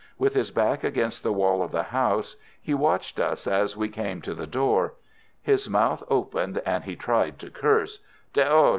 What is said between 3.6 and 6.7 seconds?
we came to the door. His mouth opened,